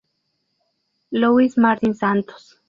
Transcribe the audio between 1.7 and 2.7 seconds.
Santos, prof.